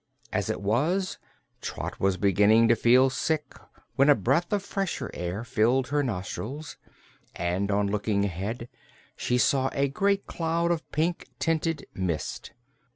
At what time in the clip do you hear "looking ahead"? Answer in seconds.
7.85-8.67